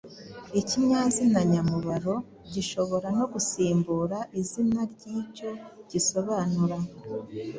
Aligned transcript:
Ikinyazina 0.59 1.39
nyamubaro 1.51 2.15
gishobora 2.53 3.07
no 3.17 3.25
gusimbura 3.33 4.17
izina 4.41 4.81
ry’icyo 4.93 5.49
gisobanura, 5.91 6.77